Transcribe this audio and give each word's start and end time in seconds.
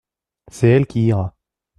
C’est 0.51 0.69
elle 0.69 0.87
qui 0.87 1.05
ira. 1.05 1.35